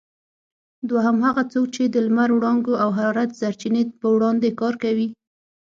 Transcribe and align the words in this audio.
دوهم: 0.89 1.17
هغه 1.27 1.43
څوک 1.53 1.67
چې 1.75 1.83
د 1.85 1.95
لمر 2.07 2.29
وړانګو 2.33 2.73
او 2.83 2.89
حرارت 2.97 3.29
سرچینې 3.39 3.83
په 4.01 4.07
وړاندې 4.15 4.49
کار 4.59 4.73
کوي؟ 4.83 5.07